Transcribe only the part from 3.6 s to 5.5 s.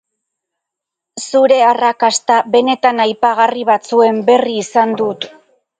batzuen berri izan dut.